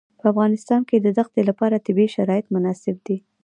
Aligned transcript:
په 0.19 0.25
افغانستان 0.31 0.81
کې 0.89 0.97
د 0.99 1.07
دښتې 1.17 1.41
لپاره 1.49 1.83
طبیعي 1.85 2.09
شرایط 2.15 2.45
مناسب 2.55 2.95
دي. 3.07 3.17